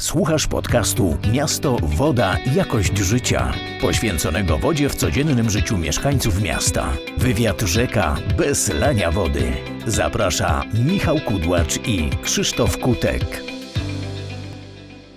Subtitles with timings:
[0.00, 6.92] Słuchasz podcastu Miasto, Woda, Jakość Życia, poświęconego wodzie w codziennym życiu mieszkańców miasta.
[7.16, 9.52] Wywiad rzeka bez lania wody.
[9.86, 13.22] Zaprasza Michał Kudłacz i Krzysztof Kutek.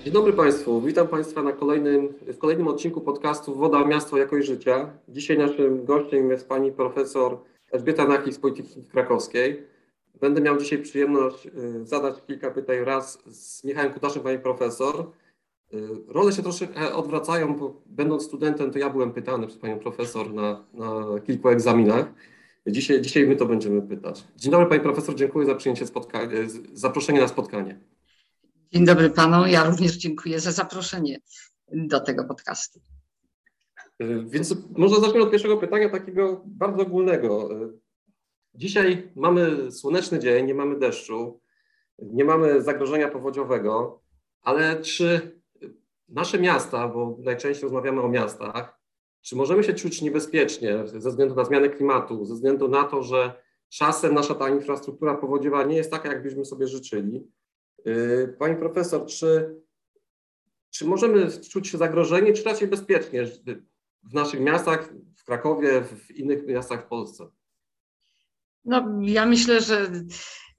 [0.04, 4.90] Dzień dobry Państwu, witam Państwa na kolejnym, w kolejnym odcinku podcastu Woda, Miasto, Jakość Życia.
[5.10, 7.38] Dzisiaj naszym gościem jest pani profesor
[7.72, 9.71] Elżbieta Nachik z Politechniki Krakowskiej.
[10.22, 15.12] Będę miał dzisiaj przyjemność y, zadać kilka pytań raz z Michałem Kutaszem, pani profesor.
[15.74, 20.34] Y, role się troszkę odwracają, bo będąc studentem, to ja byłem pytany przez panią profesor
[20.34, 22.14] na, na kilku egzaminach.
[22.68, 24.24] Dzisiaj, dzisiaj my to będziemy pytać.
[24.36, 26.38] Dzień dobry pani profesor, dziękuję za przyjęcie spotkania,
[26.74, 27.80] zaproszenie na spotkanie.
[28.74, 31.20] Dzień dobry panu, ja również dziękuję za zaproszenie
[31.72, 32.80] do tego podcastu.
[34.02, 37.50] Y, więc może zacznę od pierwszego pytania, takiego bardzo ogólnego.
[38.54, 41.42] Dzisiaj mamy słoneczny dzień, nie mamy deszczu,
[42.00, 44.02] nie mamy zagrożenia powodziowego,
[44.42, 45.42] ale czy
[46.10, 48.80] nasze miasta, bo najczęściej rozmawiamy o miastach,
[49.22, 53.34] czy możemy się czuć niebezpiecznie ze względu na zmianę klimatu, ze względu na to, że
[53.70, 57.28] czasem nasza ta infrastruktura powodziowa nie jest taka, jakbyśmy sobie życzyli?
[57.86, 59.56] Yy, pani profesor, czy,
[60.70, 63.26] czy możemy czuć się zagrożeni, czy raczej bezpiecznie
[64.04, 67.28] w naszych miastach, w Krakowie, w innych miastach w Polsce?
[68.66, 69.92] No, ja myślę, że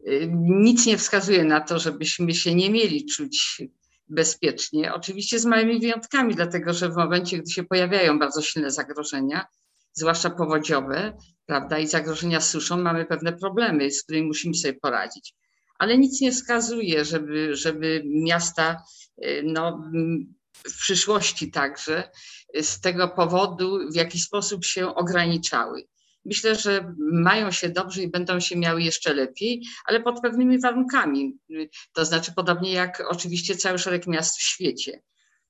[0.09, 3.63] y, nic nie wskazuje na to, żebyśmy się nie mieli czuć
[4.09, 4.95] bezpiecznie.
[4.95, 9.47] Oczywiście z małymi wyjątkami, dlatego że w momencie, gdy się pojawiają bardzo silne zagrożenia,
[9.93, 15.35] zwłaszcza powodziowe, prawda, i zagrożenia suszą, mamy pewne problemy, z którymi musimy sobie poradzić.
[15.79, 18.83] Ale nic nie wskazuje, żeby, żeby miasta
[19.25, 19.91] y, no,
[20.69, 22.11] w przyszłości także
[22.61, 25.85] z tego powodu w jakiś sposób się ograniczały
[26.25, 31.39] myślę, że mają się dobrze i będą się miały jeszcze lepiej, ale pod pewnymi warunkami.
[31.95, 35.03] To znaczy, podobnie jak oczywiście cały szereg miast w świecie.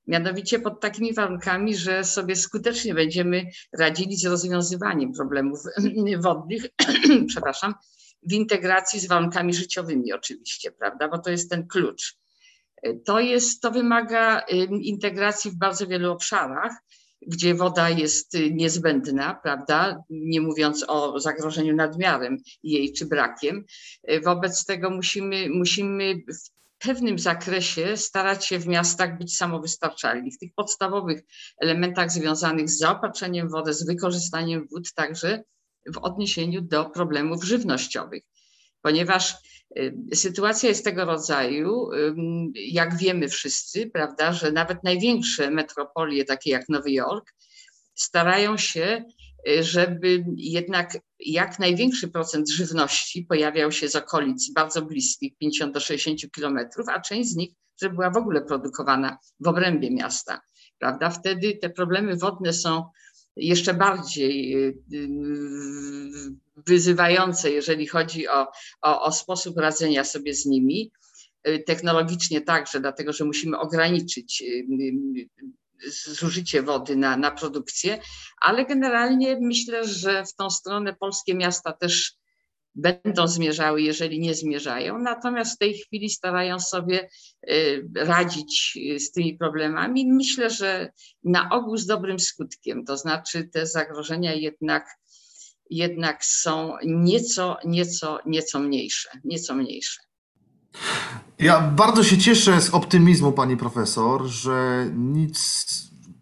[0.06, 3.45] Mianowicie pod takimi warunkami, że sobie skutecznie będziemy
[3.78, 5.61] radzili z rozwiązywaniem problemów
[6.25, 6.66] wodnych,
[7.28, 7.75] przepraszam,
[8.22, 12.16] w integracji z warunkami życiowymi oczywiście, prawda, bo to jest ten klucz.
[13.05, 14.41] To, jest, to wymaga
[14.82, 16.72] integracji w bardzo wielu obszarach,
[17.27, 20.03] gdzie woda jest y, niezbędna, prawda?
[20.10, 23.65] Nie mówiąc o zagrożeniu nadmiarem jej czy brakiem.
[24.10, 30.32] Y, wobec tego musimy, musimy w pewnym zakresie starać się w miastach być samowystarczalni.
[30.32, 31.22] W tych podstawowych
[31.61, 35.43] elementach związanych z zaopatrzeniem wody, z wykorzystaniem wód, także
[35.94, 38.22] w odniesieniu do problemów żywnościowych.
[38.82, 39.37] Ponieważ
[39.78, 41.91] Y, sytuacja jest tego rodzaju,
[42.54, 47.34] jak wiemy wszyscy, prawda, że nawet największe metropolie, takie jak Nowy Jork,
[47.94, 49.04] starają się,
[49.48, 55.81] y, żeby jednak jak największy procent żywności pojawiał się z okolic bardzo bliskich, 50 do
[55.81, 57.50] 60 kilometrów, a część z nich,
[57.82, 60.41] żeby była w ogóle produkowana w obrębie miasta.
[60.78, 61.10] Prawda?
[61.10, 62.84] Wtedy te problemy wodne są
[63.37, 65.09] jeszcze bardziej y, y,
[66.66, 68.47] wyzywające, jeżeli chodzi o,
[68.82, 70.93] o, o sposób radzenia sobie z nimi.
[71.48, 74.44] Y, technologicznie także, dlatego że musimy ograniczyć
[76.06, 77.98] zużycie wody na, na produkcję,
[78.41, 82.16] ale generalnie myślę, że w tą stronę polskie miasta też
[82.75, 84.99] będą zmierzały, jeżeli nie zmierzają.
[84.99, 87.09] Natomiast w tej chwili starają sobie
[87.50, 90.12] y, radzić y, z tymi problemami.
[90.12, 90.93] Myślę, że
[91.25, 94.87] na ogół z dobrym skutkiem, to znaczy te zagrożenia jednak,
[95.71, 100.00] jednak są nieco, nieco, nieco mniejsze, nieco mniejsze.
[101.38, 105.66] Ja bardzo się cieszę z optymizmu pani profesor, że nic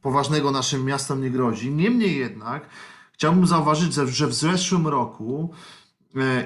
[0.03, 1.71] poważnego naszym miastom nie grozi.
[1.71, 2.69] Niemniej jednak
[3.13, 5.51] chciałbym zauważyć, że w zeszłym roku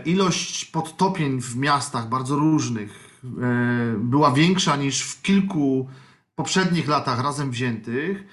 [0.05, 5.89] ilość podtopień w miastach bardzo różnych e, była większa niż w kilku
[6.35, 8.25] poprzednich latach razem wziętych.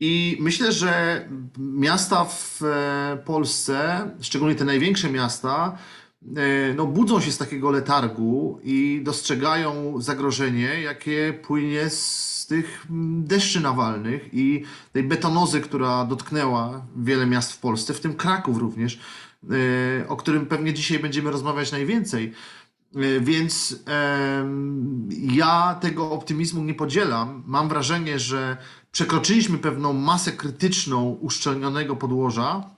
[0.00, 1.24] I myślę, że
[1.58, 5.78] miasta w e, Polsce, szczególnie te największe miasta,
[6.76, 12.86] no, budzą się z takiego letargu i dostrzegają zagrożenie, jakie płynie z tych
[13.18, 18.98] deszczy nawalnych i tej betonozy, która dotknęła wiele miast w Polsce, w tym Kraków również
[18.98, 19.29] E,
[20.08, 22.32] o którym pewnie dzisiaj będziemy rozmawiać najwięcej.
[22.96, 23.84] E, więc
[25.10, 27.42] ja tego optymizmu nie podzielam.
[27.46, 28.56] Mam wrażenie, że
[28.92, 32.70] przekroczyliśmy pewną masę krytyczną uszczelnionego podłoża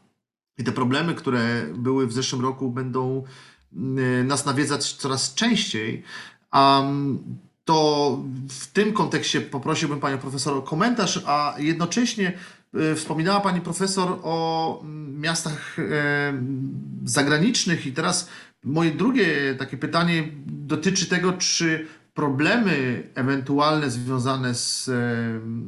[0.59, 3.25] i te problemy, które były w zeszłym roku, będą
[3.73, 6.03] e, nas nawiedzać coraz częściej.
[7.65, 8.19] to
[8.49, 12.39] w tym kontekście poprosiłbym Panią Profesor o komentarz, a jednocześnie
[12.97, 15.83] wspominała Pani Profesor o mm, miastach e,
[17.05, 18.29] zagranicznych i teraz
[18.65, 24.91] moje drugie takie pytanie dotyczy tego, czy problemy ewentualne związane z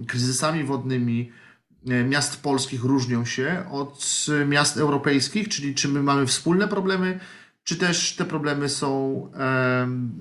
[0.06, 1.32] kryzysami wodnymi
[1.88, 7.20] e, miast polskich różnią się od miast europejskich, czyli czy my mamy wspólne problemy,
[7.64, 9.30] czy też te problemy są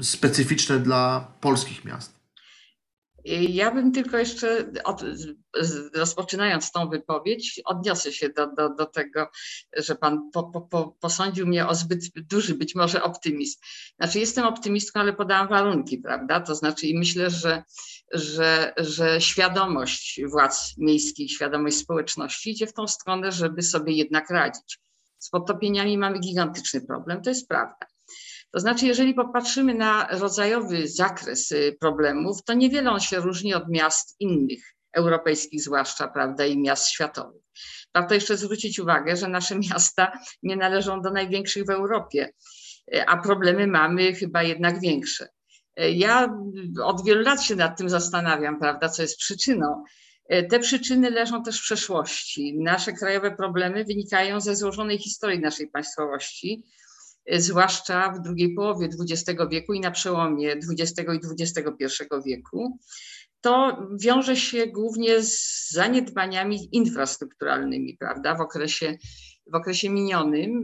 [0.02, 2.13] specyficzne dla polskich miast?
[3.26, 5.04] Ja bym tylko jeszcze, od,
[5.96, 9.28] rozpoczynając tą wypowiedź, odniosę się do, do, do tego,
[9.78, 13.60] że Pan po, po, posądził mnie o zbyt duży być może optymizm.
[14.00, 16.40] Znaczy, jestem optymistką, ale podałam warunki, prawda?
[16.40, 17.64] To znaczy, i myślę, że,
[18.12, 24.80] że, że świadomość władz miejskich, świadomość społeczności idzie w tą stronę, żeby sobie jednak radzić.
[25.20, 27.93] Z podtopieniami mamy gigantyczny problem, to jest prawda.
[28.54, 33.70] To znaczy, jeżeli popatrzymy na rodzajowy zakres y, problemów, to niewiele on się różni od
[33.70, 37.42] miast innych, europejskich zwłaszcza, prawda, i miast światowych.
[37.96, 42.34] Warto jeszcze zwrócić uwagę, że nasze miasta nie należą do największych w Europie,
[42.96, 45.28] y, a problemy mamy chyba jednak większe.
[45.80, 46.38] Y, ja
[46.84, 49.84] od wielu lat się nad tym zastanawiam, prawda, co jest przyczyną.
[50.50, 52.58] Te przyczyny leżą też w przeszłości.
[52.60, 56.64] Nasze krajowe problemy wynikają ze złożonej historii naszej państwowości,
[57.32, 62.80] zwłaszcza w drugiej połowie XX wieku i na przełomie XX i XXI wieku,
[63.42, 68.36] to wiąże się głównie z zaniedbaniami infrastrukturalnymi, prawda?
[68.36, 68.98] W okresie,
[69.52, 70.64] w okresie minionym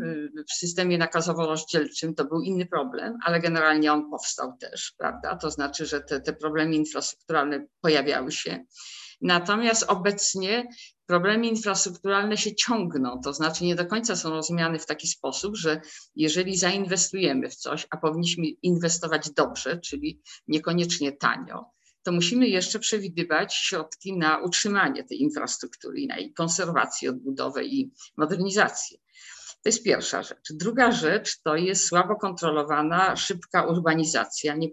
[0.50, 5.36] w systemie nakazowo-rozdzielczym to był inny problem, ale generalnie on powstał też, prawda?
[5.36, 8.66] To znaczy, że te, te problemy infrastrukturalne pojawiały się.
[9.22, 10.68] Natomiast obecnie
[11.06, 15.82] problemy infrastrukturalne się ciągną, to znaczy nie do końca są rozumiane w taki sposób, że
[16.16, 21.66] jeżeli zainwestujemy w coś, a powinniśmy inwestować dobrze, czyli niekoniecznie tanio,
[22.04, 28.98] to musimy jeszcze przewidywać środki na utrzymanie tej infrastruktury, na jej konserwację, odbudowę i modernizację.
[29.64, 30.54] To jest pierwsza rzecz.
[30.54, 34.68] Druga rzecz to jest słabo kontrolowana, szybka urbanizacja, nie,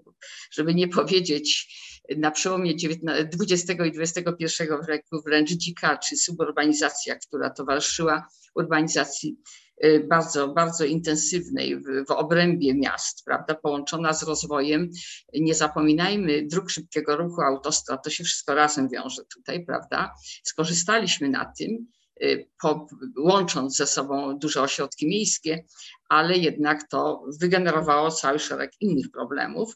[0.50, 1.76] żeby nie powiedzieć
[2.17, 4.44] na przełomie XX i XXI
[4.88, 9.37] wieku wręcz dzika czy suburbanizacja, która towarzyszyła urbanizacji
[9.85, 14.91] y, bardzo, bardzo intensywnej w, w obrębie miast, prawda, połączona z rozwojem.
[15.35, 20.14] Nie zapominajmy dróg szybkiego ruchu, autostrad, to się wszystko razem wiąże tutaj, prawda.
[20.44, 21.87] Skorzystaliśmy na tym,
[22.23, 22.87] y, po,
[23.19, 25.64] łącząc ze sobą duże ośrodki miejskie,
[26.09, 29.75] ale jednak to wygenerowało cały szereg innych problemów.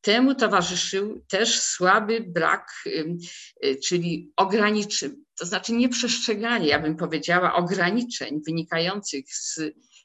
[0.00, 8.40] Temu towarzyszył też słaby brak, y, czyli ograniczeń, to znaczy nieprzestrzeganie, ja bym powiedziała, ograniczeń
[8.46, 9.60] wynikających z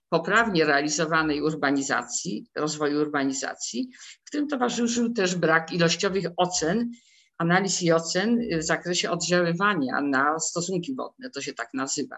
[0.10, 3.90] poprawnie realizowanej urbanizacji, rozwoju urbanizacji,
[4.24, 6.92] w którym towarzyszył też brak ilościowych ocen
[7.42, 12.18] analiz i ocen w zakresie oddziaływania na stosunki wodne, to się tak nazywa,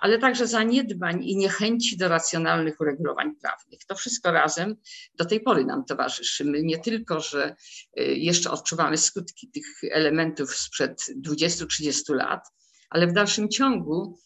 [0.00, 3.84] ale także zaniedbań i niechęci do racjonalnych uregulowań prawnych.
[3.86, 4.76] To wszystko razem
[5.14, 6.44] do tej pory nam towarzyszy.
[6.44, 7.56] My nie tylko, że
[8.00, 12.48] y, jeszcze odczuwamy skutki tych elementów sprzed 20-30 lat,
[12.90, 14.18] ale w dalszym ciągu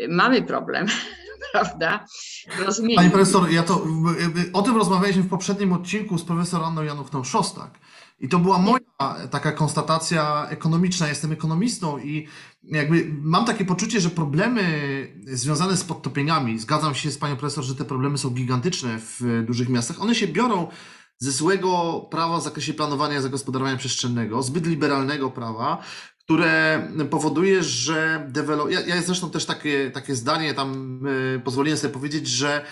[0.00, 0.86] y, mamy problem,
[1.52, 2.06] prawda?
[2.96, 3.86] Pani profesor, ja to,
[4.52, 7.70] o tym rozmawialiśmy w poprzednim odcinku z profesor Anną Janówną-Szostak.
[8.22, 8.80] I to była moja
[9.30, 11.08] taka konstatacja ekonomiczna.
[11.08, 12.28] Jestem ekonomistą i
[12.64, 14.62] jakby mam takie poczucie, że problemy
[15.26, 19.68] związane z podtopieniami, zgadzam się z panią profesor, że te problemy są gigantyczne w dużych
[19.68, 20.68] miastach, one się biorą
[21.18, 25.82] ze złego prawa w zakresie planowania i zagospodarowania przestrzennego, zbyt liberalnego prawa,
[26.18, 28.70] które powoduje, że dewelop...
[28.70, 32.64] Ja, ja zresztą też takie, takie zdanie tam y, pozwoliłem sobie powiedzieć, że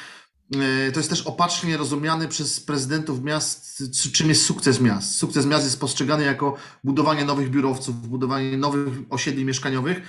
[0.92, 5.16] to jest też opacznie rozumiany przez prezydentów miast, czym jest sukces miast.
[5.16, 10.02] Sukces miast jest postrzegany jako budowanie nowych biurowców, budowanie nowych osiedli mieszkaniowych.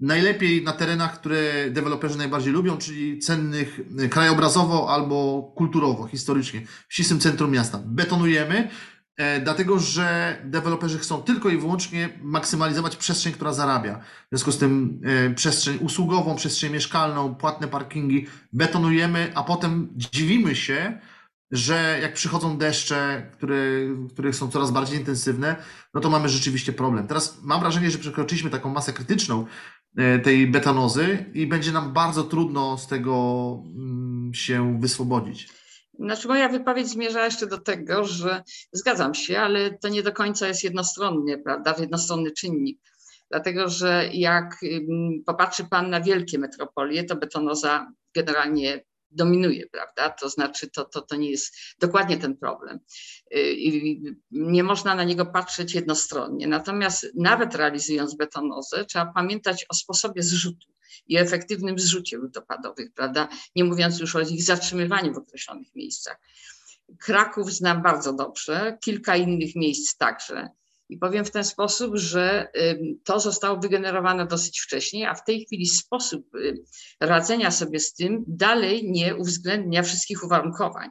[0.00, 6.94] Najlepiej na terenach, które deweloperzy najbardziej lubią, czyli cennych e, krajobrazowo albo kulturowo, historycznie, w
[6.94, 7.80] ścisłym centrum miasta.
[7.86, 8.91] Betonujemy, E,
[9.42, 13.98] dlatego że deweloperzy chcą tylko i wyłącznie maksymalizować przestrzeń, która zarabia.
[13.98, 20.54] W związku z tym e, przestrzeń usługową, przestrzeń mieszkalną, płatne parkingi betonujemy, a potem dziwimy
[20.54, 20.98] się,
[21.50, 23.56] że jak przychodzą deszcze, które,
[24.10, 25.56] które są coraz bardziej intensywne,
[25.94, 27.06] no to mamy rzeczywiście problem.
[27.06, 29.46] Teraz mam wrażenie, że przekroczyliśmy taką masę krytyczną
[29.96, 35.61] e, tej betanozy i będzie nam bardzo trudno z tego mm, się wyswobodzić.
[36.02, 38.42] Znaczy moja wypowiedź zmierza jeszcze do tego, że
[38.72, 42.78] zgadzam się, ale to nie do końca jest jednostronnie, prawda, jednostronny czynnik.
[43.30, 44.56] Dlatego, że jak
[45.26, 50.10] popatrzy Pan na wielkie metropolie, to betonoza generalnie dominuje, prawda?
[50.10, 52.78] To znaczy, to, to, to nie jest dokładnie ten problem.
[53.36, 56.46] Y, I nie można na niego patrzeć jednostronnie.
[56.46, 60.72] Natomiast nawet realizując betonozę, trzeba pamiętać o sposobie zrzutu
[61.06, 63.28] i efektywnym zrzucie wód opadowych, prawda?
[63.56, 66.16] Nie mówiąc już o ich zatrzymywaniu w określonych miejscach.
[66.98, 70.48] Kraków znam bardzo dobrze, kilka innych miejsc także.
[70.92, 72.48] I powiem w ten sposób, że
[73.04, 76.64] to zostało wygenerowane dosyć wcześnie, a w tej chwili sposób y,
[77.00, 80.88] radzenia sobie z tym dalej nie uwzględnia wszystkich uwarunkowań.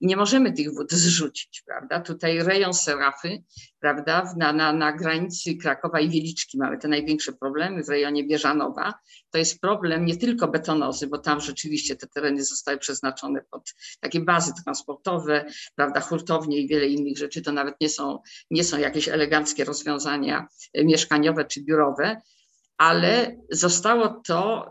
[0.00, 2.00] I nie możemy tych wód zrzucić, prawda?
[2.00, 3.42] Tutaj rejon Serafy,
[3.84, 8.94] prawda, na, na, na granicy Krakowa i Wieliczki mamy te największe problemy w rejonie Bieżanowa.
[9.30, 14.20] To jest problem nie tylko betonozy, bo tam rzeczywiście te tereny zostały przeznaczone pod takie
[14.20, 17.42] bazy transportowe, prawda, hurtownie i wiele innych rzeczy.
[17.42, 18.18] To nawet nie są,
[18.50, 20.46] nie są jakieś eleganckie rozwiązania
[20.84, 22.20] mieszkaniowe czy biurowe,
[22.78, 24.68] ale zostało to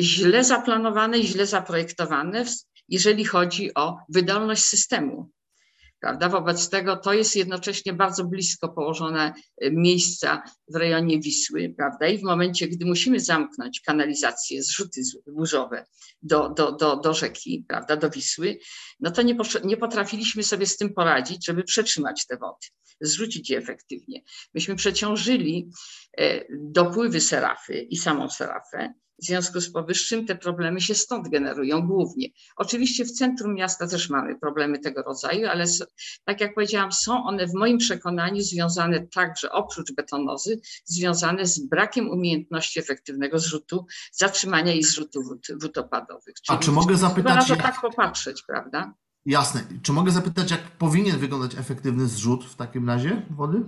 [0.00, 2.44] źle zaplanowane i źle zaprojektowane,
[2.88, 5.30] jeżeli chodzi o wydolność systemu
[6.00, 6.28] Prawda?
[6.28, 12.08] Wobec tego to jest jednocześnie bardzo blisko położone e, miejsca w rejonie Wisły, prawda?
[12.08, 15.86] I w momencie, gdy musimy zamknąć kanalizację, zrzuty burzowe
[16.22, 18.58] do, do, do, do rzeki, prawda, do Wisły,
[19.00, 22.66] no to nie, nie potrafiliśmy sobie z tym poradzić, żeby przetrzymać te wody,
[23.00, 24.22] zrzucić je efektywnie.
[24.54, 25.70] Myśmy przeciążyli
[26.18, 31.86] e, dopływy serafy i samą serafę, w związku z powyższym te problemy się stąd generują
[31.86, 32.28] głównie.
[32.56, 35.64] Oczywiście w centrum miasta też mamy problemy tego rodzaju, ale
[36.24, 42.10] tak jak powiedziałam, są one w moim przekonaniu związane także oprócz betonozy, związane z brakiem
[42.10, 46.34] umiejętności efektywnego zrzutu, zatrzymania i zrzutu wód, wód opadowych.
[46.42, 47.44] Czyli A czy mogę zapytać?
[47.44, 48.94] Trzeba na to tak popatrzeć, prawda?
[49.26, 49.62] Jasne.
[49.82, 53.62] Czy mogę zapytać, jak powinien wyglądać efektywny zrzut w takim razie wody?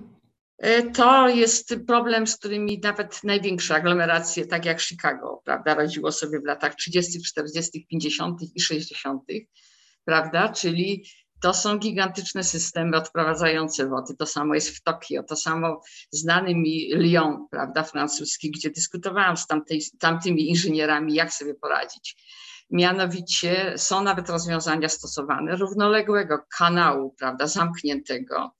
[0.62, 6.40] E, to jest problem, z którymi nawet największe aglomeracje, tak jak Chicago, prawda, radziło sobie
[6.40, 8.40] w latach 30., 40., 50.
[8.54, 9.23] i 60.,
[10.04, 11.04] prawda, czyli
[11.40, 14.14] to są gigantyczne systemy odprowadzające wody.
[14.19, 19.47] To samo jest w Tokio, to samo znany mi Lyon, prawda, francuski, gdzie dyskutowałam z
[19.47, 22.16] tamtej, tamtymi inżynierami, jak sobie poradzić.
[22.71, 28.50] Mianowicie są nawet rozwiązania stosowane równoległego kanału, prawda, zamkniętego,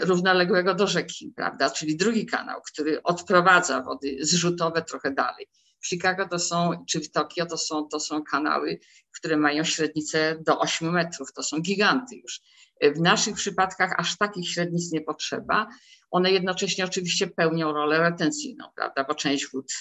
[0.00, 1.70] równoległego do rzeki, prawda?
[1.70, 5.48] Czyli drugi kanał, który odprowadza wody zrzutowe trochę dalej.
[5.80, 8.80] W Chicago to są, czy w Tokio to są, to są kanały,
[9.12, 12.40] które mają średnicę do 8 metrów, to są giganty już.
[12.80, 15.68] E, w naszych przypadkach aż takich średnic nie potrzeba.
[16.10, 19.72] One jednocześnie oczywiście pełnią rolę retencyjną, prawda, bo część wód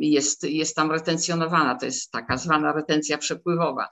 [0.00, 3.88] jest, jest tam retencjonowana, to jest taka zwana retencja przepływowa.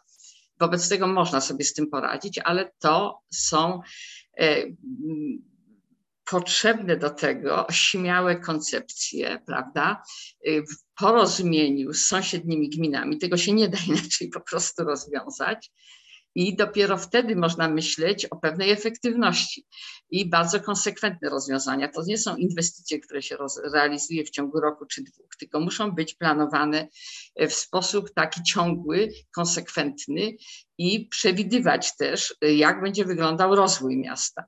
[0.60, 4.25] Wobec tego można sobie z tym poradzić, ale to są E,
[6.30, 10.02] potrzebne do tego śmiałe koncepcje, prawda,
[10.46, 10.50] e,
[10.98, 13.18] porozumieniu z sąsiednimi gminami.
[13.18, 15.70] Tego się nie da inaczej po prostu rozwiązać.
[16.36, 19.66] I dopiero wtedy można myśleć o pewnej efektywności
[20.10, 21.88] i bardzo konsekwentne rozwiązania.
[21.88, 23.36] To nie są inwestycje, które się
[23.72, 26.88] realizuje w ciągu roku czy dwóch, tylko muszą być planowane
[27.48, 30.36] w sposób taki ciągły, konsekwentny
[30.78, 34.44] i przewidywać też, jak będzie wyglądał rozwój miasta.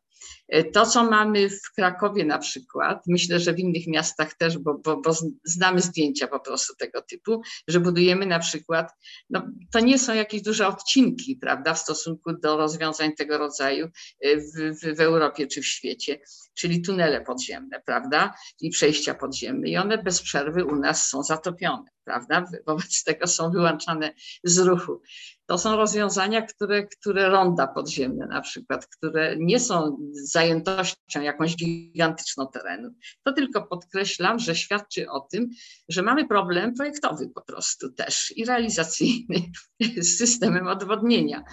[0.72, 5.00] To, co mamy w Krakowie na przykład, myślę, że w innych miastach też, bo, bo,
[5.00, 5.10] bo
[5.44, 8.92] znamy zdjęcia po prostu tego typu, że budujemy na przykład,
[9.30, 13.88] no, to nie są jakieś duże odcinki, prawda, w stosunku do rozwiązań tego rodzaju
[14.24, 16.20] w, w, w Europie czy w świecie,
[16.54, 21.84] czyli tunele podziemne, prawda, i przejścia podziemne i one bez przerwy u nas są zatopione,
[22.08, 24.12] prawda, wobec tego są wyłączane
[24.44, 25.02] z ruchu.
[25.46, 32.46] To są rozwiązania, które, które ronda podziemne na przykład, które nie są zajętością jakąś gigantyczną
[32.46, 32.90] terenu.
[33.22, 35.48] To tylko podkreślam, że świadczy o tym,
[35.88, 39.52] że mamy problem projektowy po prostu też i realizacyjny
[39.96, 41.44] z systemem odwodnienia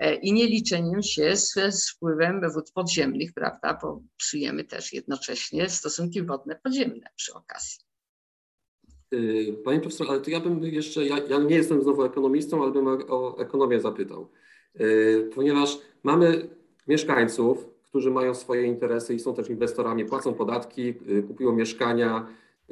[0.00, 1.54] e, i nie liczeniem się z,
[1.90, 7.81] wpływem wód podziemnych, prawda, bo psujemy też jednocześnie stosunki wodne podziemne przy okazji.
[9.12, 12.72] Y, panie profesor, ale to ja bym jeszcze, ja, ja nie jestem znowu ekonomistą, ale
[12.72, 14.28] bym o, ekonomię zapytał.
[14.80, 16.48] Y, ponieważ mamy
[16.88, 22.26] mieszkańców, którzy mają swoje interesy i są też inwestorami, płacą podatki, y, kupują mieszkania,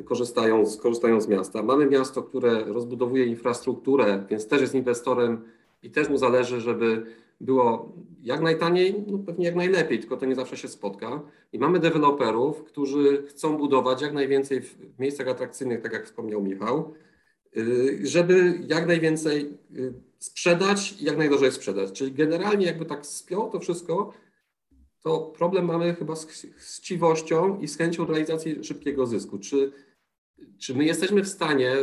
[0.05, 1.63] korzystają korzystają z miasta.
[1.63, 5.45] Mamy miasto, które rozbudowuje infrastrukturę, więc też jest inwestorem
[5.83, 7.07] i też mu zależy, żeby
[7.41, 7.93] było
[8.23, 11.23] jak najtaniej, no pewnie jak najlepiej, tylko to nie zawsze się spotka.
[11.53, 16.95] I mamy deweloperów, którzy chcą budować jak najwięcej w miejscach atrakcyjnych, tak jak wspomniał Michał,
[17.57, 21.93] y, żeby jak najwięcej y, sprzedać i jak najdrożej sprzedać.
[21.93, 24.13] Czyli generalnie jakby tak spiął to wszystko,
[25.03, 29.39] to problem mamy chyba z chciwością i z chęcią realizacji szybkiego zysku.
[29.39, 29.73] Czy,
[30.59, 31.75] czy my jesteśmy w stanie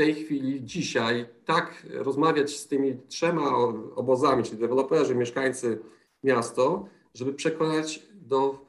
[0.00, 3.50] tej chwili, dzisiaj, tak rozmawiać z tymi trzema
[3.94, 5.78] obozami, czyli deweloperzy, mieszkańcy,
[6.24, 8.66] miasto, żeby przekonać do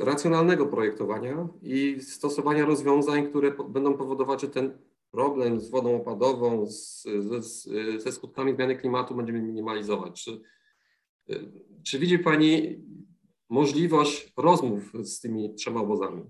[0.00, 4.78] racjonalnego projektowania i stosowania rozwiązań, które będą powodować, że ten
[5.10, 7.02] problem z wodą opadową, z,
[7.40, 7.68] z,
[8.02, 10.24] ze skutkami zmiany klimatu będziemy minimalizować.
[10.24, 10.40] Czy,
[11.82, 12.80] Czy widzi Pani
[13.48, 16.22] możliwość rozmów z tymi trzema obozami?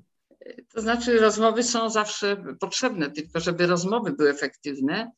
[0.75, 5.13] To znaczy, rozmowy są zawsze potrzebne, tylko żeby rozmowy były efektywne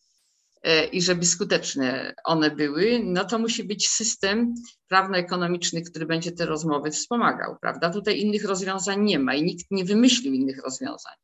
[0.63, 4.55] e, i żeby skuteczne one były, no to musi być system
[4.89, 7.91] prawno-ekonomiczny, który będzie te rozmowy wspomagał, prawda?
[7.91, 11.15] Tutaj innych rozwiązań nie ma i nikt nie wymyślił innych rozwiązań.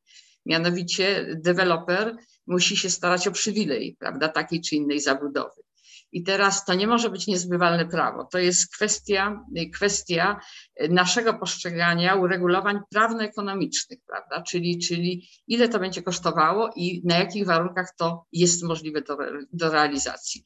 [0.47, 2.17] Mianowicie deweloper
[2.47, 5.63] musi się starać o przywilej, prawda, takiej czy innej zabudowy.
[6.13, 8.25] I teraz to nie może być niezbywalne prawo.
[8.25, 10.41] To jest kwestia, kwestia
[10.89, 14.43] naszego postrzegania uregulowań prawno-ekonomicznych, prawda?
[14.43, 19.17] Czyli, czyli ile to będzie kosztowało i na jakich warunkach to jest możliwe do,
[19.53, 20.45] do realizacji.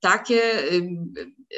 [0.00, 0.40] Takie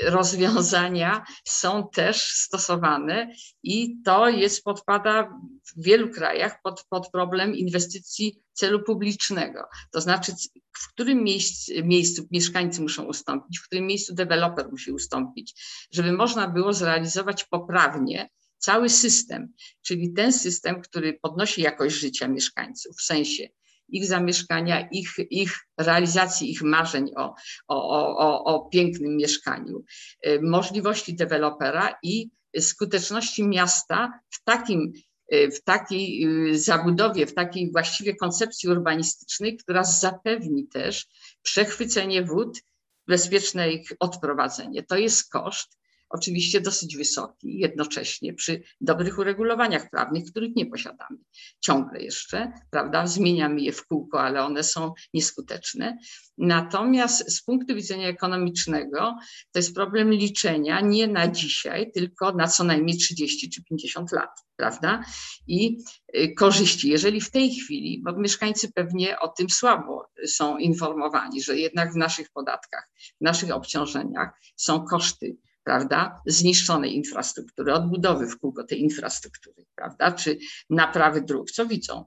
[0.03, 5.41] rozwiązania są też stosowane i to jest podpada
[5.77, 9.61] w wielu krajach pod, pod problem inwestycji celu publicznego.
[9.93, 10.33] To znaczy,
[10.73, 16.49] w którym miejscu, miejscu mieszkańcy muszą ustąpić, w którym miejscu deweloper musi ustąpić, żeby można
[16.49, 19.53] było zrealizować poprawnie cały system,
[19.83, 23.49] czyli ten system, który podnosi jakość życia mieszkańców, w sensie
[23.89, 27.35] ich zamieszkania, ich, ich realizacji ich marzeń o,
[27.69, 29.85] o, o, o pięknym mieszkaniu,
[30.27, 34.93] y, możliwości dewelopera i skuteczności miasta w takim
[35.35, 41.07] y, w takiej y, zabudowie, w takiej właściwie koncepcji urbanistycznej, która zapewni też
[41.43, 42.59] przechwycenie wód,
[43.07, 44.83] bezpieczne ich odprowadzenie.
[44.83, 45.78] To jest koszt,
[46.11, 51.19] oczywiście dosyć wysoki, jednocześnie przy dobrych uregulowaniach prawnych, których nie posiadamy
[51.61, 53.07] ciągle jeszcze, prawda?
[53.07, 55.99] Zmieniamy je w kółko, ale one są nieskuteczne.
[56.39, 59.17] Natomiast z punktu widzenia ekonomicznego
[59.53, 64.31] to jest problem liczenia nie na dzisiaj, tylko na co najmniej 30 czy 50 lat,
[64.57, 65.03] prawda?
[65.47, 65.79] I
[66.17, 66.89] y, korzyści.
[66.89, 71.97] Jeżeli w tej chwili, bo mieszkańcy pewnie o tym słabo są informowani, że jednak w
[71.97, 75.37] naszych podatkach, w naszych obciążeniach są koszty
[75.69, 80.39] prawda, zniszczonej infrastruktury, odbudowy w kółko tej infrastruktury, prawda, czy
[80.71, 82.05] naprawy dróg, co widzą,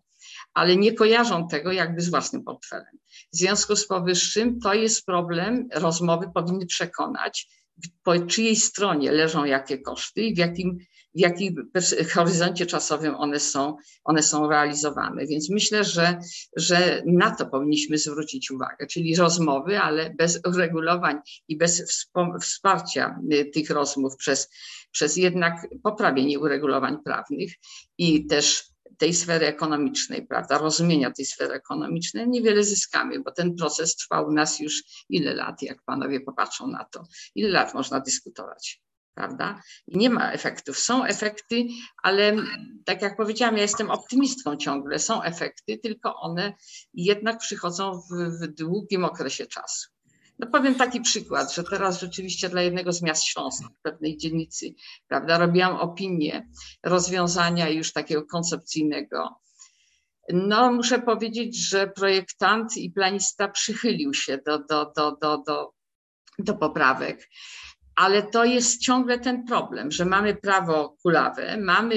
[0.54, 2.98] ale nie kojarzą tego jakby z własnym portfelem.
[3.34, 7.48] W związku z powyższym to jest problem, rozmowy powinny przekonać,
[8.04, 10.78] po czyjej stronie leżą jakie koszty i w jakim
[11.16, 11.72] w jakim
[12.14, 15.26] horyzoncie czasowym one są, one są realizowane.
[15.28, 16.20] Więc myślę, że,
[16.56, 22.02] że na to powinniśmy zwrócić uwagę, czyli rozmowy, ale bez uregulowań i bez
[22.42, 24.50] wsparcia y, tych rozmów przez,
[24.92, 27.52] przez jednak poprawienie uregulowań prawnych
[27.98, 33.96] i też tej sfery ekonomicznej, prawda, rozumienia tej sfery ekonomicznej, niewiele zyskamy, bo ten proces
[33.96, 37.04] trwał u nas już ile lat, jak panowie popatrzą na to,
[37.36, 38.82] ile lat można dyskutować
[39.16, 39.62] prawda?
[39.88, 40.80] I nie ma efektów.
[40.80, 41.68] Są efekty,
[42.04, 42.36] ale
[42.86, 45.00] tak jak powiedziałam, ja jestem optymistką ciągle.
[45.00, 46.54] Są efekty, tylko one
[46.94, 49.90] jednak przychodzą w, w długim okresie czasu.
[50.40, 54.66] No powiem taki przykład, że teraz rzeczywiście dla jednego z miast śląskich, pewnej dzielnicy,
[55.08, 56.50] prawda, robiłam opinię
[56.84, 59.42] rozwiązania już takiego koncepcyjnego.
[60.34, 65.74] No muszę powiedzieć, że projektant i planista przychylił się do, do, do, do, do,
[66.40, 67.30] do poprawek
[67.96, 71.96] ale to jest ciągle ten problem, że mamy prawo kulawe, mamy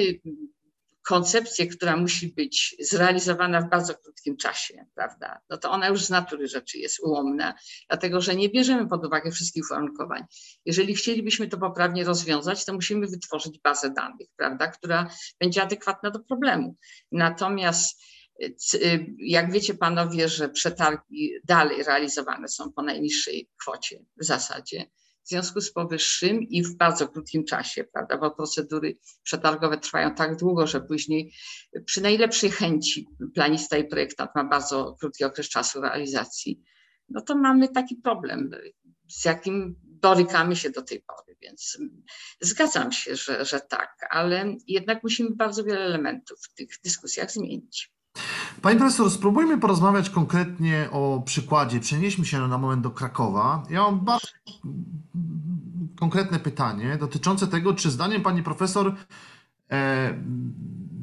[1.07, 5.41] koncepcję, która musi być zrealizowana w bardzo krótkim czasie, prawda?
[5.51, 7.55] No to ona już z natury rzeczy jest ułomna,
[7.89, 10.25] dlatego że nie bierzemy pod uwagę wszystkich uwarunkowań.
[10.65, 16.21] Jeżeli chcielibyśmy to poprawnie rozwiązać, to musimy wytworzyć bazę danych, prawda, która będzie adekwatna do
[16.21, 16.77] problemu.
[17.13, 18.03] Natomiast
[19.19, 24.87] jak wiecie panowie, że przetargi dalej realizowane są po najniższej kwocie w zasadzie,
[25.25, 30.37] w związku z powyższym i w bardzo krótkim czasie, prawda, bo procedury przetargowe trwają tak
[30.37, 31.33] długo, że później
[31.85, 36.63] przy najlepszej chęci planista i projektant ma bardzo krótki okres czasu realizacji,
[37.09, 38.51] no to mamy taki problem,
[39.09, 41.79] z jakim borykamy się do tej pory, więc
[42.41, 47.94] zgadzam się, że, że tak, ale jednak musimy bardzo wiele elementów w tych dyskusjach zmienić.
[48.63, 51.81] Pani profesor, spróbujmy porozmawiać konkretnie o przykładzie.
[51.81, 53.63] Przenieśmy się na moment do Krakowa.
[53.71, 54.29] Ja mam bardzo
[55.99, 58.95] konkretne pytanie dotyczące tego, czy zdaniem pani profesor
[59.71, 60.15] e,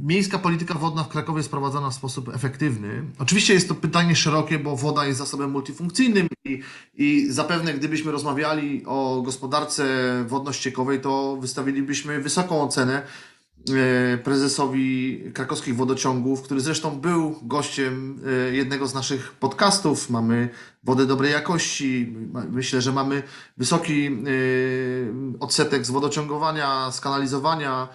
[0.03, 3.03] miejska polityka wodna w Krakowie jest prowadzona w sposób efektywny.
[3.19, 6.61] Oczywiście jest to pytanie szerokie, bo woda jest zasobem multifunkcyjnym i,
[6.93, 9.85] i zapewne gdybyśmy rozmawiali o gospodarce
[10.27, 13.03] wodno-ściekowej, to wystawilibyśmy wysoką ocenę
[14.23, 18.19] prezesowi krakowskich wodociągów, który zresztą był gościem
[18.49, 20.09] e, jednego z naszych podcastów.
[20.09, 20.49] Mamy
[20.83, 22.15] wodę dobrej jakości.
[22.51, 23.23] Myślę, że mamy
[23.57, 24.11] wysoki e,
[25.39, 27.87] odsetek z wodociągowania, skanalizowania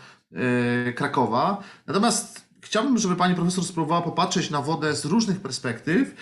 [0.94, 1.62] Krakowa.
[1.86, 6.14] Natomiast chciałbym, żeby pani profesor spróbowała popatrzeć na wodę z różnych perspektyw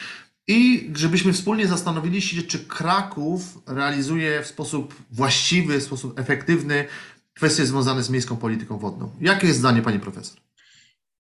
[0.49, 6.85] i żebyśmy wspólnie zastanowili się, czy Kraków realizuje w sposób właściwy, w sposób efektywny
[7.35, 9.11] kwestie związane z miejską polityką wodną.
[9.21, 10.39] Jakie jest zdanie pani profesor?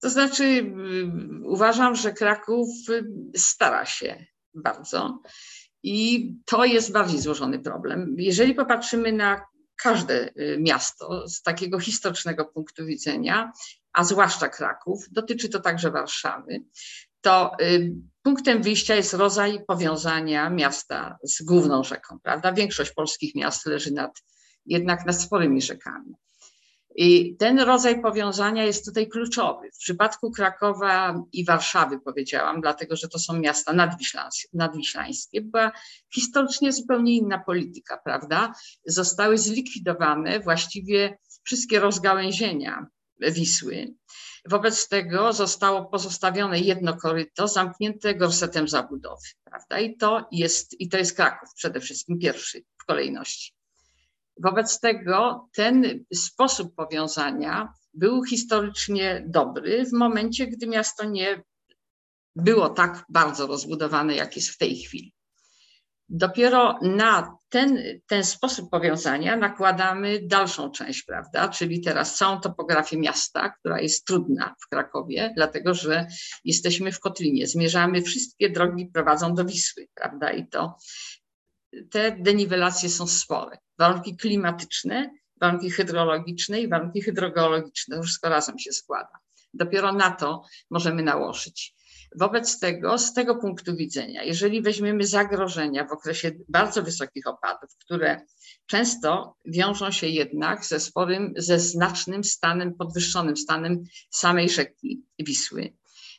[0.01, 0.69] To znaczy, y,
[1.45, 3.05] uważam, że Kraków y,
[3.37, 5.23] stara się bardzo
[5.83, 8.15] i to jest bardziej złożony problem.
[8.19, 9.41] Jeżeli popatrzymy na
[9.77, 13.53] każde y, miasto z takiego historycznego punktu widzenia,
[13.93, 16.65] a zwłaszcza Kraków, dotyczy to także Warszawy,
[17.21, 17.57] to
[18.23, 22.53] punktem wyjścia jest rodzaj powiązania miasta z główną rzeką, prawda?
[22.53, 24.23] Większość polskich miast leży nad,
[24.69, 26.15] jednak nad sporymi rzekami.
[27.01, 29.71] I ten rodzaj powiązania jest tutaj kluczowy.
[29.75, 33.73] W przypadku Krakowa i Warszawy powiedziałam, dlatego że to są miasta
[34.53, 35.73] nadwiślańskie, była
[36.15, 38.53] historycznie zupełnie inna polityka, prawda?
[38.87, 42.87] Zostały zlikwidowane właściwie wszystkie rozgałęzienia
[43.21, 43.95] Wisły.
[44.49, 49.81] Wobec tego zostało pozostawione jedno koryto zamknięte gorsetem zabudowy, prawda?
[49.81, 53.58] I to jest, i to jest Kraków przede wszystkim pierwszy w kolejności.
[54.43, 61.43] Wobec tego ten sposób powiązania był historycznie dobry w momencie, gdy miasto nie
[62.37, 65.15] było tak bardzo rozbudowane, jak jest w tej chwili.
[66.11, 71.49] Dopiero na ten, ten sposób powiązania nakładamy dalszą część, prawda?
[71.49, 76.07] Czyli teraz całą topografię miasta, która jest trudna w Krakowie, dlatego że
[76.45, 80.33] jesteśmy w kotlinie, zmierzamy, wszystkie drogi prowadzą do Wisły, prawda?
[80.33, 80.77] I to
[81.91, 83.59] te deniwelacje są spore.
[83.79, 89.19] Warunki klimatyczne, warunki hydrologiczne i warunki hydrogeologiczne, to wszystko razem się składa.
[89.55, 91.75] Dopiero na to możemy nałożyć.
[92.17, 98.21] Wobec tego, z tego punktu widzenia, jeżeli weźmiemy zagrożenia w okresie bardzo wysokich opadów, które
[98.67, 105.77] często wiążą się jednak ze sporym, ze znacznym stanem, podwyższonym stanem samej rzeki Wisły.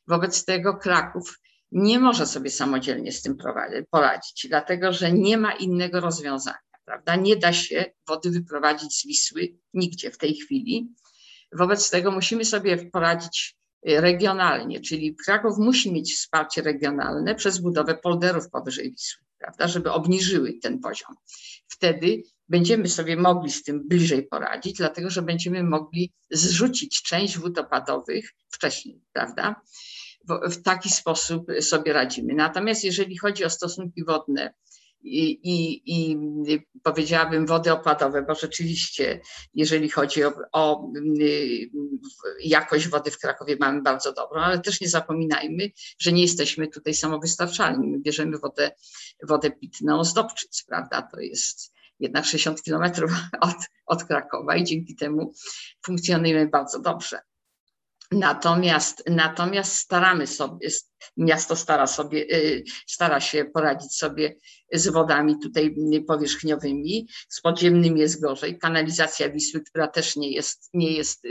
[0.07, 1.39] Wobec tego Kraków
[1.71, 3.37] nie może sobie samodzielnie z tym
[3.91, 6.57] poradzić, dlatego że nie ma innego rozwiązania.
[6.85, 7.15] Prawda?
[7.15, 10.93] Nie da się wody wyprowadzić z Wisły nigdzie w tej chwili.
[11.53, 13.57] Wobec tego musimy sobie poradzić
[13.89, 19.91] y, regionalnie, czyli Kraków musi mieć wsparcie regionalne przez budowę polderów powyżej Wisły, prawda, żeby
[19.91, 21.15] obniżyły ten poziom.
[21.67, 27.57] Wtedy będziemy sobie mogli z tym bliżej poradzić, dlatego że będziemy mogli zrzucić część wód
[27.57, 29.61] opadowych wcześniej, prawda?
[30.27, 32.33] W taki sposób sobie radzimy.
[32.33, 34.53] Natomiast jeżeli chodzi o stosunki wodne
[35.01, 36.17] i, i, i
[36.83, 39.21] powiedziałabym wody opadowe, bo rzeczywiście,
[39.53, 40.91] jeżeli chodzi o, o,
[42.43, 46.93] jakość wody w Krakowie, mamy bardzo dobrą, ale też nie zapominajmy, że nie jesteśmy tutaj
[46.93, 47.87] samowystarczalni.
[47.87, 48.71] My bierzemy wodę,
[49.27, 51.01] wodę pitną z Dobczyc, prawda?
[51.01, 55.33] To jest jednak 60 kilometrów od, od Krakowa i dzięki temu
[55.85, 57.19] funkcjonujemy bardzo dobrze.
[58.11, 60.67] Natomiast, natomiast staramy sobie,
[61.17, 64.35] miasto stara, sobie, y, stara się poradzić sobie
[64.73, 65.75] z wodami tutaj
[66.07, 68.59] powierzchniowymi, z podziemnymi jest gorzej.
[68.59, 71.23] Kanalizacja Wisły, która też nie jest, nie jest,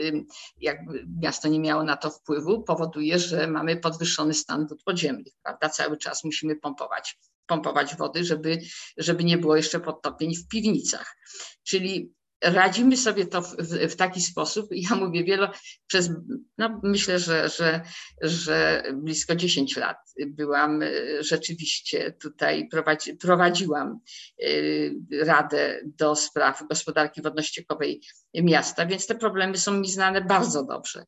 [0.60, 5.68] jakby miasto nie miało na to wpływu, powoduje, że mamy podwyższony stan wód podziemnych, prawda?
[5.68, 8.58] Cały czas musimy pompować pompować wody, żeby,
[8.96, 11.16] żeby nie było jeszcze podtopień w piwnicach.
[11.62, 12.12] Czyli
[12.42, 13.57] radzimy sobie to w,
[13.90, 14.66] w, taki sposób.
[14.70, 15.51] Ja mówię wielo,
[15.87, 16.11] przez,
[16.59, 17.81] no myślę, że, że,
[18.20, 19.96] że blisko 10 lat
[20.27, 20.88] byłam e,
[21.20, 24.01] rzeczywiście tutaj, prowadzi, prowadziłam
[24.42, 28.01] e, Radę do Spraw Gospodarki Wodno-Ściekowej
[28.35, 31.05] miasta, więc te problemy są mi znane bardzo dobrze.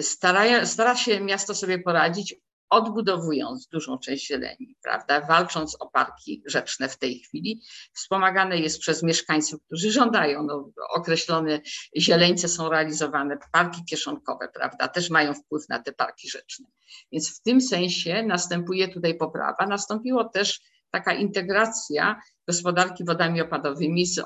[0.00, 2.34] Stara, stara się miasto sobie poradzić
[2.72, 7.60] odbudowując dużą część zieleni, prawda, walcząc o parki rzeczne w tej chwili,
[7.94, 11.60] wspomagane jest przez mieszkańców, którzy żądają, no, określone
[11.98, 16.66] zieleńce są realizowane, parki kieszonkowe, prawda, też mają wpływ na te parki rzeczne.
[17.12, 19.66] Więc w tym sensie następuje tutaj poprawa.
[19.66, 24.20] Nastąpiło też taka integracja gospodarki wodami opadowymi z,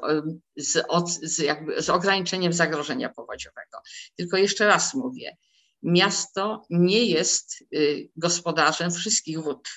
[0.57, 0.87] z,
[1.23, 3.79] z, jakby, z ograniczeniem zagrożenia powodziowego.
[4.17, 5.37] Tylko jeszcze raz mówię,
[5.83, 9.69] miasto nie jest y, gospodarzem wszystkich wód.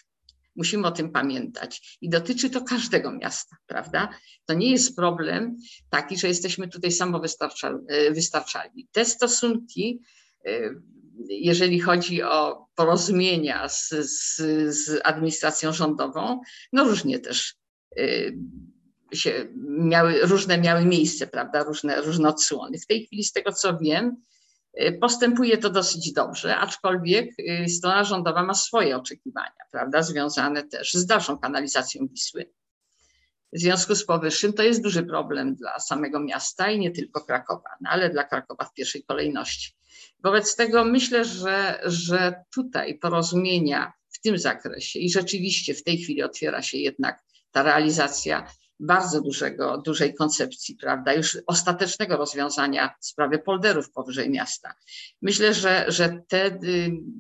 [0.56, 1.98] Musimy o tym pamiętać.
[2.02, 4.10] I dotyczy to każdego miasta, prawda?
[4.46, 5.58] To nie jest problem
[5.90, 8.84] taki, że jesteśmy tutaj samowystarczalni.
[8.84, 10.02] Y, Te stosunki,
[10.48, 10.82] y,
[11.30, 14.36] jeżeli chodzi o porozumienia z, z,
[14.76, 16.42] z administracją rządową,
[16.74, 17.60] no różnie też
[19.14, 21.64] się miały, różne miały miejsce, prawda?
[21.64, 22.80] Różne, różne odsłony.
[22.80, 24.24] W tej chwili, z tego co wiem,
[25.02, 31.06] postępuje to dosyć dobrze, aczkolwiek y, strona rządowa ma swoje oczekiwania, prawda, związane też z
[31.06, 32.54] dalszą kanalizacją Wisły.
[33.54, 37.70] W związku z powyższym to jest duży problem dla samego miasta i nie tylko Krakowa,
[37.82, 39.76] no ale dla Krakowa w pierwszej kolejności.
[40.24, 45.00] Wobec tego myślę, że, że tutaj porozumienia w tym zakresie.
[45.00, 48.48] I rzeczywiście w tej chwili otwiera się jednak ta realizacja
[48.80, 54.74] bardzo dużego, dużej koncepcji, prawda, już ostatecznego rozwiązania w sprawie polderów powyżej miasta.
[55.22, 56.60] Myślę, że, że te,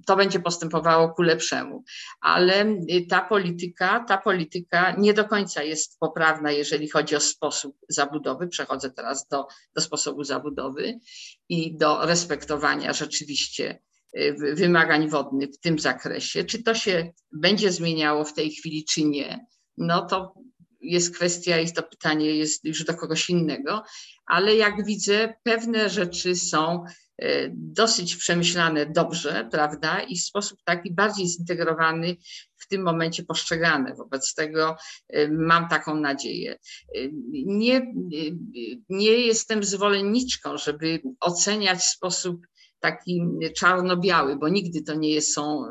[0.07, 1.83] to będzie postępowało ku lepszemu,
[2.21, 2.65] ale
[3.09, 8.47] ta polityka, ta polityka nie do końca jest poprawna, jeżeli chodzi o sposób zabudowy.
[8.47, 10.99] Przechodzę teraz do, do sposobu zabudowy
[11.49, 13.79] i do respektowania rzeczywiście
[14.17, 16.43] y, wymagań wodnych w tym zakresie.
[16.43, 19.45] Czy to się będzie zmieniało w tej chwili, czy nie?
[19.77, 20.33] No to
[20.81, 23.83] jest kwestia i to pytanie jest już do kogoś innego,
[24.25, 26.83] ale jak widzę, pewne rzeczy są
[27.17, 32.15] e, dosyć przemyślane dobrze, prawda, i w sposób taki bardziej zintegrowany
[32.57, 33.95] w tym momencie postrzegane.
[33.95, 34.75] Wobec tego
[35.09, 36.51] e, mam taką nadzieję.
[36.95, 36.99] E,
[37.45, 37.93] nie,
[38.89, 42.47] nie jestem zwolenniczką, żeby oceniać w sposób
[42.79, 43.21] taki
[43.57, 45.65] czarno-biały, bo nigdy to nie są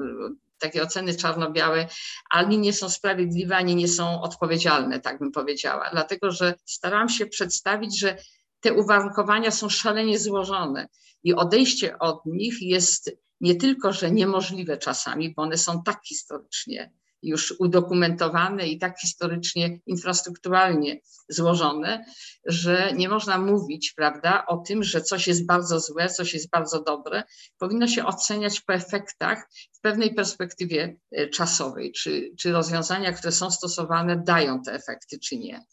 [0.58, 1.88] takie oceny czarno-białe
[2.30, 5.90] ani nie są sprawiedliwe, ani nie są odpowiedzialne, tak bym powiedziała.
[5.92, 8.16] Dlatego, że staram się przedstawić, że
[8.60, 10.88] te uwarunkowania są szalenie złożone
[11.24, 16.92] i odejście od nich jest nie tylko, że niemożliwe czasami, bo one są tak historycznie
[17.22, 22.04] już udokumentowane i tak historycznie, infrastrukturalnie złożone,
[22.44, 26.82] że nie można mówić, prawda, o tym, że coś jest bardzo złe, coś jest bardzo
[26.82, 27.22] dobre.
[27.58, 33.50] Powinno się oceniać po efektach w pewnej perspektywie e, czasowej, czy, czy rozwiązania, które są
[33.50, 35.64] stosowane, dają te efekty, czy nie.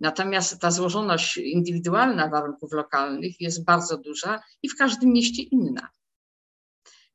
[0.00, 5.88] Natomiast ta złożoność indywidualna warunków lokalnych jest bardzo duża i w każdym mieście inna.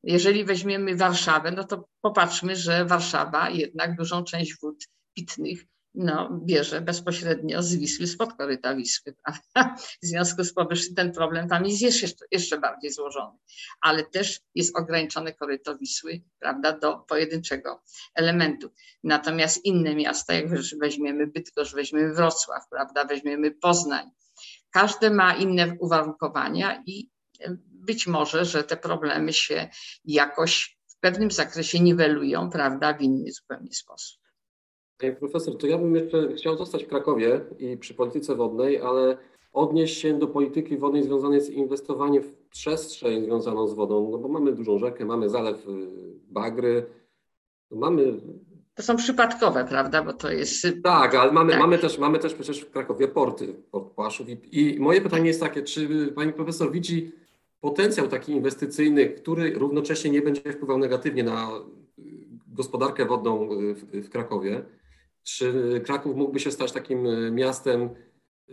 [0.03, 5.65] Jeżeli weźmiemy Warszawę, no to popatrzmy, że Warszawa jednak dużą część wód pitnych
[5.97, 9.13] no, bierze bezpośrednio z Wisły, spod koryta Wisły.
[9.23, 9.75] Prawda?
[10.03, 13.37] W związku z powyższym ten problem tam jest jeszcze, jeszcze bardziej złożony,
[13.81, 17.83] ale też jest ograniczone koryto Wisły prawda, do pojedynczego
[18.15, 18.69] elementu.
[19.03, 20.45] Natomiast inne miasta, jak
[20.79, 24.09] weźmiemy Bydgoszcz, weźmiemy Wrocław, prawda, weźmiemy Poznań,
[24.71, 27.09] każde ma inne uwarunkowania i
[27.77, 29.69] być może, że te problemy się
[30.05, 34.19] jakoś w pewnym zakresie niwelują, prawda, w inny zupełnie sposób.
[34.97, 39.17] Panie profesor, to ja bym jeszcze chciał zostać w Krakowie i przy polityce wodnej, ale
[39.53, 44.27] odnieść się do polityki wodnej związanej z inwestowaniem w przestrzeń związaną z wodą, no bo
[44.27, 45.87] mamy dużą rzekę, mamy zalew y,
[46.27, 46.85] Bagry,
[47.71, 48.21] mamy
[48.77, 50.03] to są przypadkowe, prawda?
[50.03, 50.67] Bo to jest.
[50.83, 51.61] Tak, ale mamy, tak.
[51.61, 54.29] mamy, też, mamy też przecież w Krakowie porty, port Płaszów.
[54.29, 57.11] I, I, moje pytanie jest takie, czy pani profesor widzi
[57.61, 61.49] potencjał taki inwestycyjny, który równocześnie nie będzie wpływał negatywnie na
[61.99, 62.01] y,
[62.47, 64.65] gospodarkę wodną w, w Krakowie?
[65.23, 67.89] Czy Kraków mógłby się stać takim y, miastem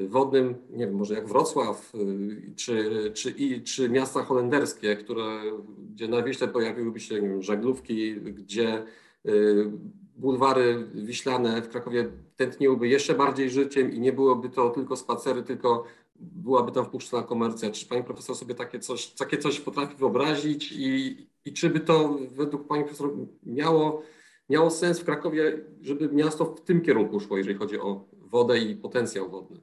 [0.00, 5.40] wodnym, nie wiem, może jak Wrocław, y, czy, czy, i, czy miasta holenderskie, które,
[5.90, 8.84] gdzie na Wiśle pojawiłyby się wiem, żaglówki, gdzie
[10.16, 15.84] bulwary wiślane w Krakowie tętniłyby jeszcze bardziej życiem i nie byłoby to tylko spacery, tylko
[16.16, 17.70] byłaby tam wpuszczona komercja.
[17.70, 22.18] Czy pani profesor sobie takie coś, takie coś potrafi wyobrazić i, i czy by to
[22.30, 23.10] według pani profesor
[23.42, 24.02] miało,
[24.48, 28.76] miało sens w Krakowie, żeby miasto w tym kierunku szło, jeżeli chodzi o wodę i
[28.76, 29.60] potencjał wodny?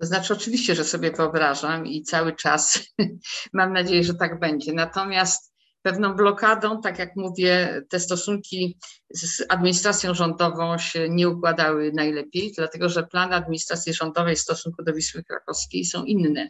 [0.00, 2.94] To znaczy, oczywiście, że sobie wyobrażam i cały czas
[3.52, 4.72] mam nadzieję, że tak będzie.
[4.72, 5.51] Natomiast
[5.82, 8.78] pewną blokadą, tak jak mówię, te stosunki
[9.10, 14.92] z administracją rządową się nie układały najlepiej, dlatego że plany administracji rządowej w stosunku do
[14.92, 16.48] Wisły Krakowskiej są inne.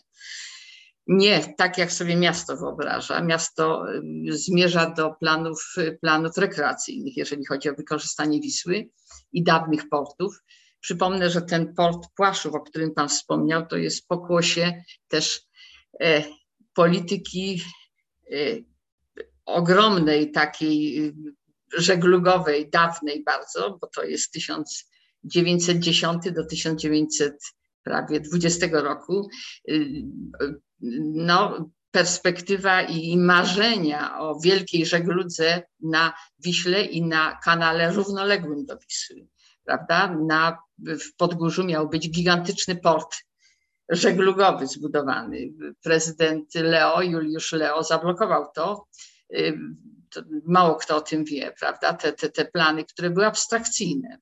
[1.07, 3.23] Nie tak, jak sobie miasto wyobraża.
[3.23, 3.85] Miasto
[4.29, 8.89] zmierza do planów, planów rekreacyjnych, jeżeli chodzi o wykorzystanie Wisły
[9.33, 10.43] i dawnych portów.
[10.81, 15.43] Przypomnę, że ten port Płaszów, o którym Pan wspomniał, to jest pokłosie też
[16.01, 16.25] e,
[16.75, 17.63] polityki
[18.31, 18.37] e,
[19.47, 21.15] ogromnej takiej y,
[21.77, 27.35] żeglugowej, dawnej bardzo, bo to jest 1910 do 1900
[27.83, 29.29] prawie 20 roku,
[29.69, 30.05] y,
[31.15, 39.27] no, perspektywa i marzenia o wielkiej żegludze na Wiśle i na kanale równoległym do Wisły.
[39.65, 40.17] Prawda?
[40.29, 43.17] Na, w Podgórzu miał być gigantyczny port
[43.89, 45.53] żeglugowy zbudowany.
[45.83, 48.87] Prezydent Leo, Juliusz Leo zablokował to
[50.45, 51.93] mało kto o tym wie, prawda?
[51.93, 54.19] Te, te, te plany, które były abstrakcyjne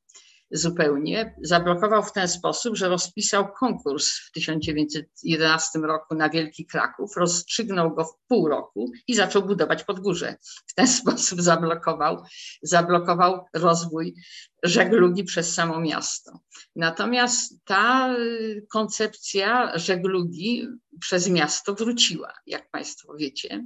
[0.51, 7.95] zupełnie, zablokował w ten sposób, że rozpisał konkurs w 1911 roku na Wielki Kraków, rozstrzygnął
[7.95, 10.37] go w pół roku i zaczął budować Podgórze.
[10.67, 12.23] W ten sposób zablokował,
[12.63, 14.15] zablokował rozwój
[14.63, 16.41] żeglugi przez samo miasto.
[16.77, 20.69] Natomiast ta y, koncepcja żeglugi
[21.01, 23.65] przez miasto wróciła, jak Państwo wiecie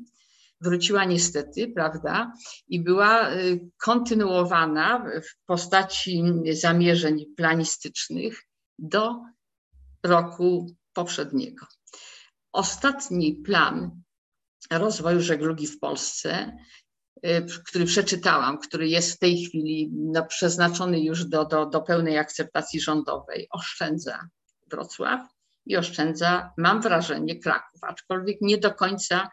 [0.65, 2.33] wróciła niestety, prawda,
[2.69, 8.43] i była y, kontynuowana w postaci zamierzeń planistycznych
[8.79, 9.21] do
[10.05, 11.67] roku poprzedniego.
[12.53, 14.03] Ostatni plan
[14.71, 16.57] rozwoju żeglugi w Polsce,
[17.27, 22.19] y, który przeczytałam, który jest w tej chwili no, przeznaczony już do, do, do pełnej
[22.19, 24.29] akceptacji rządowej, oszczędza
[24.71, 25.21] Wrocław
[25.67, 29.31] i oszczędza, mam wrażenie, Kraków, aczkolwiek nie do końca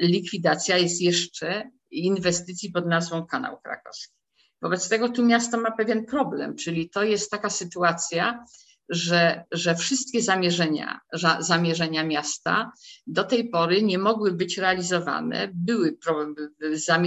[0.00, 4.14] likwidacja jest jeszcze inwestycji pod nazwą Kanał Krakowski.
[4.62, 8.44] Wobec tego tu miasto ma pewien problem, czyli to jest taka sytuacja,
[8.90, 11.00] że, że wszystkie zamierzenia,
[11.38, 12.72] zamierzenia miasta
[13.06, 15.50] do tej pory nie mogły być realizowane.
[15.54, 15.98] Były,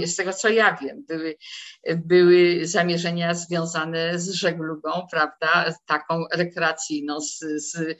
[0.04, 1.36] z tego co ja wiem, były,
[1.96, 7.98] były zamierzenia związane z żeglugą, prawda, taką rekreacyjną, z, z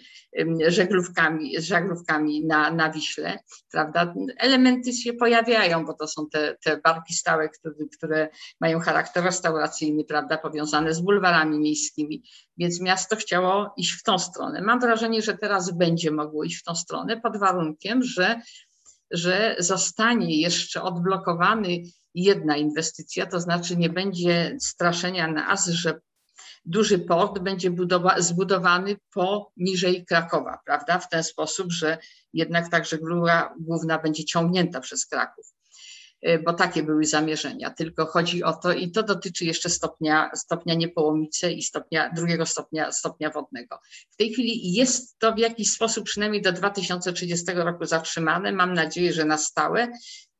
[0.69, 3.39] żeglówkami, z żaglówkami na, na Wiśle,
[3.73, 4.15] prawda.
[4.39, 8.29] Elementy się pojawiają, bo to są te, te barki stałe, które, które
[8.61, 12.23] mają charakter restauracyjny, prawda, powiązane z bulwarami miejskimi,
[12.57, 14.61] więc miasto chciało iść w tą stronę.
[14.61, 18.41] Mam wrażenie, że teraz będzie mogło iść w tą stronę pod warunkiem, że,
[19.11, 21.83] że zostanie jeszcze odblokowany
[22.15, 26.01] jedna inwestycja, to znaczy nie będzie straszenia nas, że
[26.65, 30.99] duży port będzie budowa, zbudowany poniżej Krakowa, prawda?
[30.99, 31.99] W ten sposób, że
[32.33, 32.99] jednak także
[33.59, 35.54] główna będzie ciągnięta przez Kraków.
[36.29, 37.71] Y, bo takie były zamierzenia.
[37.71, 42.93] Tylko chodzi o to, i to dotyczy jeszcze stopnia, stopnia niepołomicy i stopnia, drugiego stopnia,
[42.93, 43.79] stopnia wodnego.
[44.11, 48.53] W tej chwili jest to w jakiś sposób przynajmniej do 2030 roku zatrzymane.
[48.53, 49.89] Mam nadzieję, że na stałe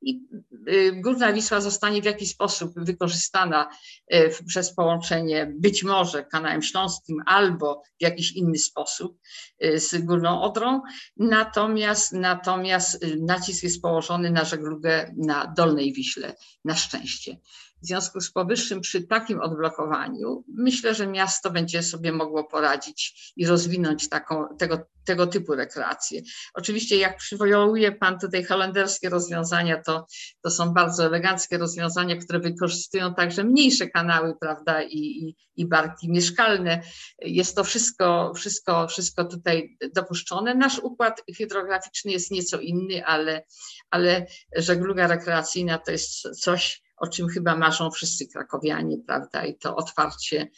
[0.05, 0.29] i
[0.69, 3.69] y, Górna Wisła zostanie w jakiś sposób wykorzystana
[4.15, 9.19] y, przez połączenie być może kanałem śląskim albo w jakiś inny sposób
[9.65, 10.83] y, z Górną Odrą,
[11.17, 17.37] natomiast, natomiast nacisk jest położony na żeglugę na Dolnej Wiśle, na szczęście.
[17.83, 23.47] W związku z powyższym, przy takim odblokowaniu, myślę, że miasto będzie sobie mogło poradzić i
[23.47, 26.21] rozwinąć taką, tego, tego typu rekreacje.
[26.55, 30.07] Oczywiście, jak przywołuje Pan tutaj holenderskie rozwiązania, to,
[30.43, 36.11] to są bardzo eleganckie rozwiązania, które wykorzystują także mniejsze kanały, prawda, i, i, i barki
[36.11, 36.83] mieszkalne.
[37.19, 40.55] Jest to wszystko, wszystko, wszystko tutaj dopuszczone.
[40.55, 43.45] Nasz układ hydrograficzny jest nieco inny, ale,
[43.91, 49.77] ale żegluga rekreacyjna to jest coś, o czym chyba marzą wszyscy krakowianie, prawda, i to
[49.77, 50.51] otwarcie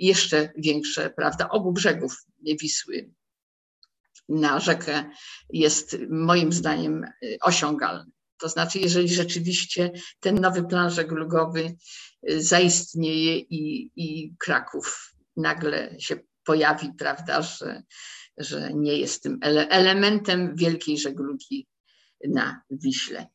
[0.00, 2.26] jeszcze większe, prawda, obu brzegów
[2.60, 3.10] Wisły
[4.28, 5.10] na rzekę
[5.50, 7.04] jest moim zdaniem
[7.40, 8.10] osiągalny.
[8.38, 11.76] To znaczy, jeżeli rzeczywiście ten nowy plan żeglugowy
[12.28, 17.82] zaistnieje i, i Kraków nagle się pojawi, prawda, że,
[18.38, 21.66] że nie jest tym ele elementem wielkiej żeglugi
[22.28, 23.26] na Wiśle.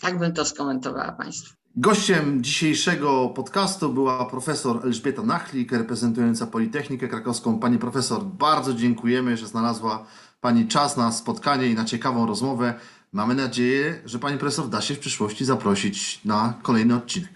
[0.00, 1.54] Tak bym to skomentowała Państwu.
[1.76, 7.58] Gościem dzisiejszego podcastu była profesor Elżbieta Nachlik, reprezentująca Politechnikę Krakowską.
[7.58, 10.06] Pani profesor, bardzo dziękujemy, że znalazła
[10.40, 12.74] Pani czas na spotkanie i na ciekawą rozmowę.
[13.12, 17.30] Mamy nadzieję, że Pani profesor da się w przyszłości zaprosić na kolejny odcinek.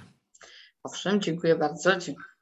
[0.84, 1.96] Owszem, dziękuję bardzo.
[1.96, 2.33] Dziękuję.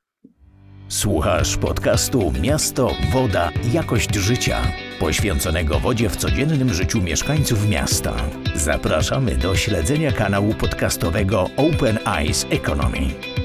[0.92, 4.62] Słuchasz podcastu Miasto, Woda, Jakość Życia,
[5.00, 8.14] poświęconego wodzie w codziennym życiu mieszkańców miasta.
[8.54, 13.41] Zapraszamy do śledzenia kanału podcastowego Open Eyes Economy.